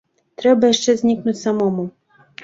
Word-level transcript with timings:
Трэба 0.43 0.69
яшчэ 0.73 0.95
знікнуць 1.01 1.41
самому. 1.43 1.85